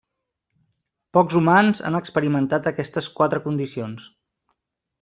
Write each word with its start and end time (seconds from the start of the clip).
Pocs 1.17 1.35
humans 1.39 1.81
han 1.91 1.97
experimentat 1.99 2.71
aquestes 2.73 3.11
quatre 3.21 3.43
condicions. 3.47 4.09